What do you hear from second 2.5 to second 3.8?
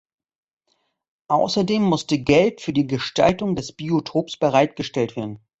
für die Gestaltung des